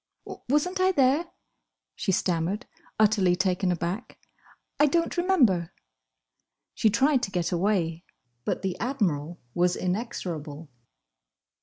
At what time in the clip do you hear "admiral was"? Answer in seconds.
8.79-9.75